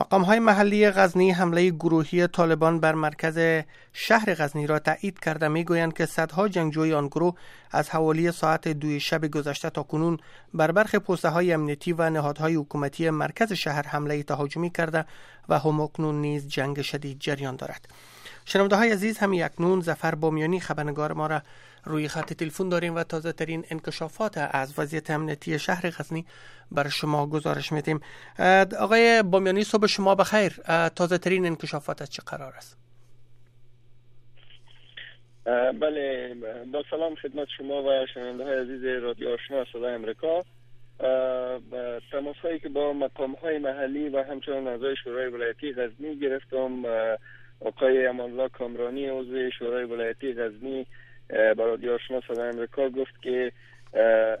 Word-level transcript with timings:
مقام 0.00 0.22
های 0.22 0.38
محلی 0.38 0.90
غزنی 0.90 1.30
حمله 1.30 1.70
گروهی 1.70 2.26
طالبان 2.26 2.80
بر 2.80 2.94
مرکز 2.94 3.64
شهر 3.92 4.34
غزنی 4.34 4.66
را 4.66 4.78
تایید 4.78 5.18
کرده. 5.20 5.48
می 5.48 5.64
گویند 5.64 5.92
که 5.92 6.06
صدها 6.06 6.48
جنگجوی 6.48 6.94
آن 6.94 7.06
گروه 7.06 7.34
از 7.70 7.90
حوالی 7.90 8.32
ساعت 8.32 8.68
دوی 8.68 9.00
شب 9.00 9.26
گذشته 9.26 9.70
تا 9.70 9.82
کنون 9.82 10.18
بر 10.54 10.72
برخ 10.72 10.94
پوسته 10.94 11.28
های 11.28 11.52
امنیتی 11.52 11.92
و 11.92 12.10
نهادهای 12.10 12.54
حکومتی 12.54 13.10
مرکز 13.10 13.52
شهر 13.52 13.86
حمله 13.86 14.22
تهاجمی 14.22 14.70
کرده 14.70 15.04
و 15.48 15.58
همکنون 15.58 16.20
نیز 16.20 16.48
جنگ 16.48 16.82
شدید 16.82 17.18
جریان 17.20 17.56
دارد. 17.56 17.88
شنونده 18.48 18.76
های 18.76 18.90
عزیز 18.90 19.18
همین 19.18 19.44
اکنون 19.44 19.80
زفر 19.80 20.14
بامیانی 20.14 20.60
خبرنگار 20.60 21.12
ما 21.12 21.26
را 21.26 21.42
روی 21.84 22.08
خط 22.08 22.32
تلفن 22.32 22.68
داریم 22.68 22.94
و 22.94 23.02
تازه 23.02 23.32
ترین 23.32 23.64
انکشافات 23.70 24.38
از 24.38 24.78
وضعیت 24.78 25.10
امنیتی 25.10 25.58
شهر 25.58 25.90
غزنی 25.90 26.26
بر 26.72 26.88
شما 26.88 27.26
گزارش 27.26 27.72
میدیم. 27.72 28.00
آقای 28.78 29.22
بامیانی 29.22 29.64
صبح 29.64 29.86
شما 29.86 30.14
بخیر. 30.14 30.52
تازه 30.96 31.18
ترین 31.18 31.46
انکشافات 31.46 32.02
از 32.02 32.10
چه 32.10 32.22
قرار 32.26 32.52
است؟ 32.56 32.78
بله 35.80 36.34
با 36.72 36.82
سلام 36.90 37.14
خدمت 37.14 37.48
شما 37.58 37.82
و 37.82 38.06
شنونده 38.14 38.44
های 38.44 38.58
عزیز 38.58 38.84
رادیو 38.84 39.28
آشنا 39.28 39.64
صدای 39.72 39.94
امریکا. 39.94 40.44
تماس 42.10 42.36
هایی 42.42 42.58
که 42.58 42.68
با 42.68 42.92
مقام 42.92 43.32
های 43.32 43.58
محلی 43.58 44.08
و 44.08 44.22
همچنان 44.22 44.66
اعضای 44.66 44.96
شورای 45.04 45.26
ولایتی 45.26 45.72
غزنی 45.72 46.18
گرفتم 46.18 46.82
آقای 47.60 48.06
امانلا 48.06 48.48
کامرانی 48.48 49.08
عضو 49.08 49.50
شورای 49.50 49.84
ولایتی 49.84 50.34
غزنی 50.34 50.86
برای 51.28 51.88
آشنا 51.88 52.20
صدای 52.28 52.48
امریکا 52.48 52.88
گفت 52.88 53.22
که 53.22 53.52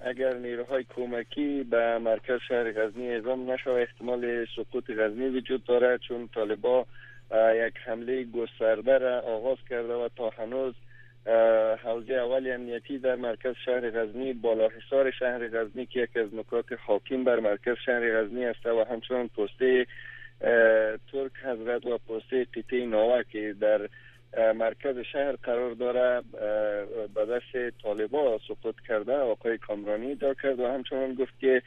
اگر 0.04 0.34
نیروهای 0.34 0.84
کمکی 0.96 1.62
به 1.62 1.98
مرکز 1.98 2.40
شهر 2.48 2.72
غزنی 2.72 3.08
اعزام 3.08 3.50
نشود 3.50 3.76
احتمال 3.76 4.46
سقوط 4.56 4.90
غزنی 4.90 5.28
وجود 5.28 5.64
دارد 5.64 6.00
چون 6.00 6.28
طالبا 6.34 6.86
یک 7.66 7.74
حمله 7.84 8.24
گسترده 8.24 8.98
را 8.98 9.20
آغاز 9.20 9.58
کرده 9.70 9.94
و 9.94 10.08
تا 10.16 10.30
هنوز 10.38 10.74
حوزه 11.84 12.14
اول 12.14 12.50
امنیتی 12.50 12.98
در 12.98 13.16
مرکز 13.16 13.54
شهر 13.64 13.90
غزنی 13.90 14.32
بالا 14.32 14.68
حصار 14.68 15.10
شهر 15.10 15.48
غزنی 15.48 15.86
که 15.86 16.00
یکی 16.00 16.20
از 16.20 16.34
نکات 16.34 16.64
حاکم 16.86 17.24
بر 17.24 17.40
مرکز 17.40 17.76
شهر 17.86 18.22
غزنی 18.22 18.44
است 18.44 18.66
و 18.66 18.84
همچنان 18.90 19.28
پسته 19.28 19.86
ترک 21.12 21.32
حضرت 21.44 21.86
و 21.86 21.98
پسته 21.98 22.44
قیطه 22.44 22.86
ناوه 22.86 23.22
که 23.32 23.54
در 23.60 23.88
مرکز 24.52 24.98
شهر 24.98 25.32
قرار 25.32 25.74
داره 25.74 26.22
به 27.14 27.26
دست 27.26 27.80
طالبا 27.82 28.38
سقوط 28.48 28.74
کرده 28.88 29.16
آقای 29.16 29.58
کامرانی 29.58 30.14
دا 30.14 30.34
کرد 30.34 30.60
و 30.60 30.66
همچنان 30.66 31.14
گفت 31.14 31.40
که 31.40 31.62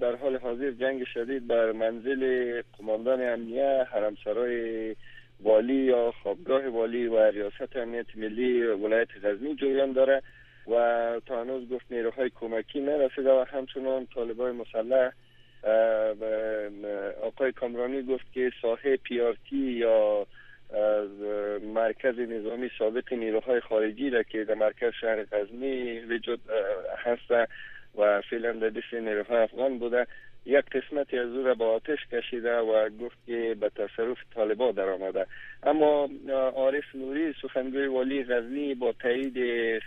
در 0.00 0.16
حال 0.16 0.36
حاضر 0.36 0.70
جنگ 0.70 1.04
شدید 1.04 1.46
بر 1.46 1.72
منزل 1.72 2.62
قماندان 2.78 3.22
امنیه 3.22 3.86
حرمسرای 3.92 4.96
والی 5.42 5.74
یا 5.74 6.12
خوابگاه 6.22 6.68
والی 6.68 7.06
و 7.06 7.30
ریاست 7.30 7.76
امنیت 7.76 8.16
ملی 8.16 8.62
ولایت 8.62 9.08
غزنی 9.24 9.54
جریان 9.54 9.92
داره 9.92 10.22
و 10.66 10.74
تا 11.26 11.40
هنوز 11.40 11.68
گفت 11.68 11.86
نیروهای 11.90 12.30
کمکی 12.34 12.80
نرسیده 12.80 13.30
و 13.30 13.44
همچنان 13.52 14.06
طالبای 14.14 14.52
مسلح 14.52 15.12
آقای 17.40 17.52
کامرانی 17.52 18.02
گفت 18.02 18.32
که 18.32 18.52
ساحه 18.62 18.96
پیارتی 18.96 19.56
یا 19.56 20.26
از 20.74 21.10
مرکز 21.74 22.18
نظامی 22.18 22.70
ثابت 22.78 23.12
نیروهای 23.12 23.60
خارجی 23.60 24.10
را 24.10 24.22
که 24.22 24.44
در 24.44 24.54
مرکز 24.54 24.92
شهر 25.00 25.24
غزنی 25.24 26.00
وجود 26.00 26.40
هست 27.04 27.30
و 27.98 28.22
فعلا 28.30 28.52
در 28.52 28.68
دست 28.68 28.94
نیروهای 28.94 29.38
افغان 29.38 29.78
بوده 29.78 30.06
یک 30.46 30.64
قسمتی 30.64 31.18
از 31.18 31.28
او 31.28 31.42
را 31.42 31.54
با 31.54 31.70
آتش 31.74 31.98
کشیده 32.12 32.56
و 32.56 32.88
گفت 32.88 33.18
که 33.26 33.56
به 33.60 33.68
تصرف 33.68 34.18
طالبا 34.34 34.72
در 34.72 34.88
آمده. 34.88 35.26
اما 35.62 36.08
عارف 36.54 36.94
نوری 36.94 37.34
سخنگوی 37.42 37.86
والی 37.86 38.24
غزنی 38.24 38.74
با 38.74 38.92
تایید 38.92 39.36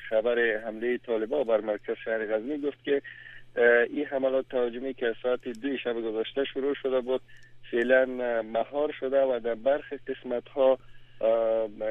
خبر 0.10 0.40
حمله 0.40 0.98
طالبا 0.98 1.44
بر 1.44 1.62
مرکز 1.62 1.96
شهر 2.06 2.26
غزنی 2.26 2.58
گفت 2.58 2.84
که 2.84 3.02
این 3.90 4.06
حملات 4.06 4.46
تهاجمی 4.50 4.94
که 4.94 5.16
ساعت 5.24 5.48
دو 5.48 5.78
شب 5.78 5.94
گذشته 5.94 6.44
شروع 6.44 6.76
شده 6.76 7.02
بود 7.02 7.22
فعلا 7.72 8.06
مهار 8.42 8.92
شده 9.00 9.22
و 9.22 9.40
در 9.40 9.56
برخی 9.56 9.98
قسمت 10.08 10.50
ها 10.50 10.78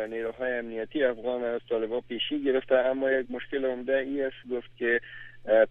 نیروهای 0.08 0.52
امنیتی 0.58 1.04
افغان 1.04 1.44
از 1.44 1.60
طالبا 1.68 2.00
پیشی 2.00 2.44
گرفته. 2.44 2.74
اما 2.74 3.10
یک 3.10 3.26
مشکل 3.30 3.64
عمده 3.64 3.96
ای 3.96 4.22
است 4.22 4.48
گفت 4.50 4.76
که 4.78 5.00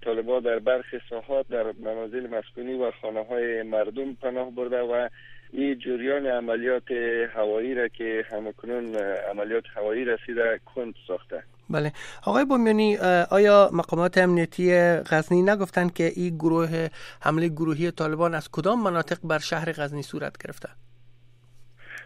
طالبا 0.02 0.40
در 0.40 0.60
برخی 0.60 1.00
ساحات 1.10 1.48
در 1.48 1.64
منازل 1.80 2.28
مسکونی 2.28 2.74
و 2.74 2.92
خانه 2.92 3.24
های 3.24 3.64
مردم 3.64 4.14
پناه 4.14 4.52
برده 4.52 4.82
و 4.82 5.10
این 5.54 5.80
جریان 5.80 6.28
عملیات 6.28 6.92
هوایی 7.36 7.74
را 7.76 7.88
که 7.88 8.26
همکنون 8.32 8.96
عملیات 9.30 9.64
هوایی 9.76 10.06
رسیده 10.06 10.60
کند 10.76 10.94
ساخته. 11.08 11.44
بله. 11.72 11.92
آقای 12.26 12.46
بومیانی 12.46 12.98
آیا 13.32 13.70
مقامات 13.74 14.18
امنیتی 14.18 14.76
غزنی 15.12 15.42
نگفتند 15.42 15.94
که 15.94 16.12
این 16.16 16.36
گروه 16.36 16.88
حمله 17.22 17.48
گروهی 17.48 17.92
طالبان 17.92 18.36
از 18.36 18.50
کدام 18.52 18.84
مناطق 18.84 19.18
بر 19.24 19.40
شهر 19.40 19.72
غزنی 19.72 20.02
صورت 20.02 20.38
گرفته؟ 20.44 20.70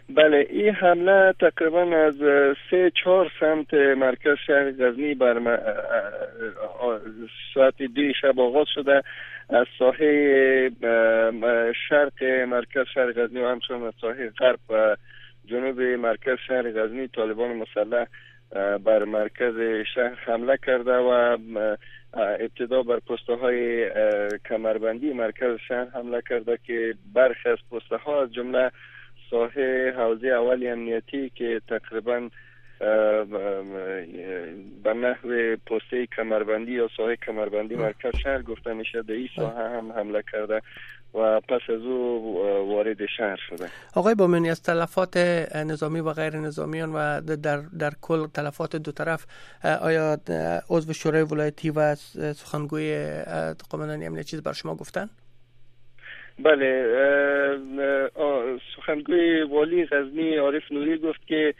بله 0.08 0.46
این 0.50 0.74
حمله 0.74 1.34
تقریبا 1.40 1.96
از 1.96 2.14
سه 2.70 2.92
چهار 3.04 3.32
سمت 3.40 3.74
مرکز 3.74 4.36
شهر 4.46 4.70
غزنی 4.70 5.14
بر 5.14 5.58
ساعت 7.54 7.82
دی 7.82 8.12
شب 8.22 8.40
آغاز 8.40 8.66
شده. 8.74 9.02
از 9.50 9.66
ساحه 9.78 10.70
شرق 11.88 12.24
مرکز 12.48 12.86
شهر 12.94 13.12
غزنی 13.12 13.40
و 13.40 13.48
همچنان 13.48 13.82
از 13.82 13.92
ساحه 14.00 14.30
غرب 14.30 14.58
و 14.70 14.96
جنوب 15.46 15.80
مرکز 15.80 16.38
شهر 16.48 16.70
غزنی 16.70 17.08
طالبان 17.08 17.56
مسلح 17.56 18.06
بر 18.84 19.04
مرکز 19.04 19.54
شهر 19.94 20.14
حمله 20.14 20.56
کرده 20.66 20.96
و 20.96 21.38
ابتدا 22.14 22.82
بر 22.82 22.98
پسته 22.98 23.34
های 23.34 23.90
کمربندی 24.48 25.12
مرکز 25.12 25.58
شهر 25.68 25.84
حمله 25.94 26.22
کرده 26.28 26.58
که 26.66 26.94
برخی 27.14 27.48
از 27.48 27.58
پسته 27.70 27.96
ها 27.96 28.22
از 28.22 28.32
جمله 28.32 28.70
ساحه 29.30 29.94
حوزه 29.96 30.28
اول 30.28 30.66
امنیتی 30.66 31.30
که 31.34 31.60
تقریبا 31.68 32.28
به 34.84 34.94
نحو 34.94 35.56
پسته 35.66 36.06
کمربندی 36.16 36.72
یا 36.72 36.88
ساحه 36.96 37.16
کمربندی 37.16 37.74
مرکز 37.74 38.16
شهر 38.22 38.42
گفته 38.42 38.72
میشه 38.72 39.02
در 39.02 39.14
این 39.14 39.28
ساحه 39.36 39.76
هم 39.78 39.92
حمله 39.92 40.22
کرده. 40.32 40.62
و 41.16 41.40
پس 41.40 41.70
از 41.70 41.82
او 41.82 42.38
وارد 42.68 43.06
شهر 43.06 43.38
شده 43.48 43.68
آقای 43.94 44.14
بامنی 44.14 44.50
از 44.50 44.62
تلفات 44.62 45.16
نظامی 45.56 46.00
و 46.00 46.12
غیر 46.12 46.36
نظامیان 46.36 46.92
و 46.94 47.20
در, 47.36 47.56
در 47.78 47.90
کل 48.02 48.26
تلفات 48.26 48.76
دو 48.76 48.92
طرف 48.92 49.26
آیا 49.82 50.18
عضو 50.70 50.92
شورای 50.92 51.22
ولایتی 51.22 51.70
و 51.70 51.94
سخنگوی 52.34 53.08
قماندانی 53.70 54.06
امنیت 54.06 54.26
چیز 54.26 54.42
بر 54.42 54.52
شما 54.52 54.74
گفتن؟ 54.74 55.10
بله 56.38 56.86
سخنگوی 58.76 59.42
والی 59.42 59.86
غزنی 59.86 60.36
عارف 60.36 60.72
نوری 60.72 60.98
گفت 60.98 61.26
که 61.26 61.54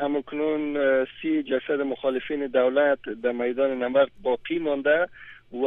همکنون 0.00 0.76
سی 1.22 1.42
جسد 1.42 1.80
مخالفین 1.80 2.46
دولت 2.46 2.98
در 3.22 3.32
میدان 3.32 3.82
نبرد 3.82 4.10
باقی 4.22 4.58
مانده 4.58 5.08
و 5.52 5.66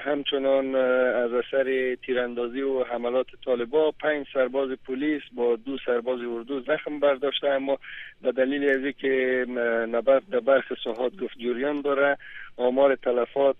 همچنان 0.00 0.74
از 0.74 1.30
اثر 1.32 1.94
تیراندازی 2.06 2.60
و 2.60 2.84
حملات 2.84 3.26
طالبا 3.44 3.90
پنج 3.90 4.26
سرباز 4.34 4.70
پلیس 4.86 5.22
با 5.32 5.56
دو 5.56 5.78
سرباز 5.86 6.20
اردو 6.20 6.60
زخم 6.60 7.00
برداشته. 7.00 7.48
اما 7.48 7.78
به 8.22 8.32
دلیل 8.32 8.70
از 8.70 8.94
که 9.00 9.46
نبرد 9.92 10.22
در 10.30 10.40
برخ 10.40 10.64
ساحات 10.84 11.12
گفت 11.16 11.38
جریان 11.38 11.80
داره 11.80 12.18
آمار 12.56 12.94
تلفات 12.94 13.56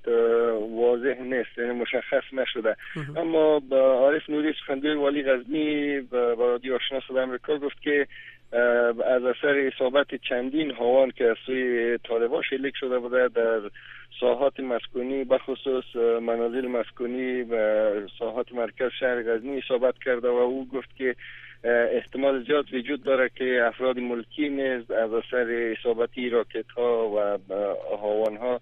واضح 0.71 1.23
نیست 1.23 1.59
یعنی 1.59 1.71
مشخص 1.71 2.23
نشده. 2.33 2.77
اما 3.17 3.63
عارف 3.73 4.31
نوری 4.31 4.53
سخنگوی 4.53 4.95
والی 4.95 5.23
غزنی 5.23 5.99
و 5.99 6.17
رادیو 6.17 6.75
آشنا 6.75 7.01
صدا 7.09 7.23
امریکا 7.23 7.59
گفت 7.59 7.83
که 7.83 8.07
از 8.53 9.25
اثر 9.25 9.71
اصابت 9.75 10.15
چندین 10.15 10.71
هوان 10.71 11.11
که 11.11 11.25
از 11.25 11.37
سوی 11.47 11.99
طالبا 11.99 12.43
شلیک 12.43 12.75
شده 12.77 12.99
بوده 12.99 13.29
در 13.29 13.61
ساحات 14.21 14.61
مسکونی 14.61 15.25
بخصوص 15.25 15.97
منازل 16.23 16.67
مسکونی 16.67 17.43
و 17.43 18.09
ساحات 18.19 18.53
مرکز 18.53 18.91
شهر 19.01 19.23
غزنی 19.23 19.59
اصابت 19.59 19.95
کرده 20.05 20.29
و 20.29 20.33
او 20.33 20.69
گفت 20.69 20.97
که 20.97 21.17
زیاد 22.47 22.75
وجود 22.75 23.03
داره 23.03 23.31
که 23.35 23.65
افراد 23.67 23.99
ملکی 23.99 24.49
نیز 24.49 24.91
از 24.91 25.11
اثر 25.13 25.75
اصابتی 25.79 26.31
راکت 26.31 26.71
ها 26.77 27.11
و 27.11 27.39
هاوان 27.97 28.37
ها 28.37 28.61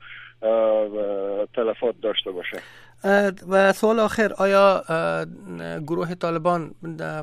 تلفات 1.54 1.94
داشته 2.02 2.30
باشه 2.30 2.58
و 3.48 3.72
سوال 3.72 4.00
آخر 4.00 4.32
آیا 4.38 4.82
گروه 5.86 6.14
طالبان 6.14 6.74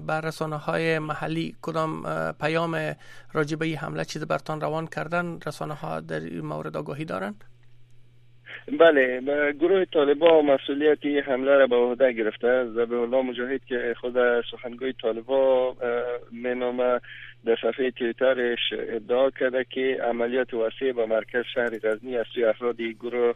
بر 0.07 0.21
رسانه 0.21 0.57
های 0.57 1.00
محلی 1.00 1.55
کدام 1.61 2.03
پیام 2.41 2.95
راجبه 3.33 3.65
حمله 3.65 4.05
چیز 4.05 4.25
برتان 4.25 4.61
روان 4.61 4.88
کردن 4.88 5.39
رسانه 5.45 5.73
ها 5.73 6.00
در 6.00 6.19
این 6.19 6.45
مورد 6.45 6.77
آگاهی 6.77 7.05
دارند؟ 7.05 7.44
بله 8.68 9.21
گروه 9.51 9.86
طالبا 9.86 10.42
مسئولیت 10.42 11.06
حمله 11.06 11.57
را 11.57 11.68
به 11.68 11.75
عهده 11.75 12.12
گرفته 12.12 12.65
زبه 12.65 12.95
الله 12.98 13.21
مجاهد 13.21 13.65
که 13.65 13.95
خود 14.01 14.42
سخنگوی 14.51 14.94
طالبا 14.94 15.75
مینامه 16.31 17.00
در 17.45 17.56
صفحه 17.62 17.92
تویترش 17.92 18.60
ادعا 18.74 19.30
کرده 19.30 19.65
که 19.69 19.98
عملیات 20.04 20.54
وسیع 20.54 20.92
به 20.92 21.06
مرکز 21.06 21.44
شهر 21.54 21.69
غزنی 21.83 22.18
از 22.18 22.25
سوی 22.33 22.45
افراد 22.45 22.81
گروه 22.81 23.33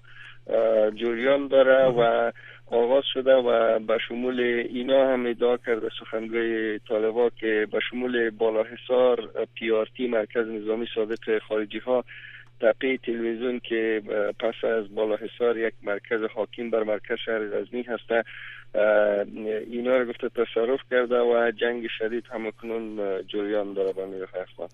جریان 0.96 1.48
داره 1.48 1.86
و 1.86 2.32
آغاز 2.72 3.04
شده 3.14 3.34
و 3.34 3.80
به 3.80 3.98
شمول 4.08 4.40
اینا 4.70 5.14
هم 5.14 5.26
ادعا 5.26 5.58
کرده 5.58 5.90
سخنگوی 6.00 6.80
طالبا 6.80 7.30
که 7.30 7.68
به 7.72 7.80
شمول 7.90 8.30
بالاحصار 8.30 9.30
پیارتی 9.56 10.08
مرکز 10.08 10.48
نظامی 10.48 10.88
صادق 10.96 11.40
خارجی 11.40 11.80
ها 11.80 12.04
تپه 12.62 12.98
تلویزیون 12.98 13.60
که 13.60 14.02
پس 14.40 14.64
از 14.64 14.96
بالاحصار 14.96 15.58
یک 15.58 15.74
مرکز 15.84 16.22
حاکم 16.36 16.70
بر 16.70 16.84
مرکز 16.84 17.18
شهر 17.26 17.48
غزنی 17.48 17.82
هسته 17.82 18.24
اینا 19.72 19.98
رو 19.98 20.06
گفته 20.06 20.30
تصرف 20.30 20.80
کرده 20.92 21.20
و 21.20 21.52
جنگ 21.52 21.88
شدید 22.00 22.24
همکنون 22.32 22.98
جریان 23.28 23.74
داره 23.74 24.06
نیروهای 24.06 24.42
افغان 24.42 24.70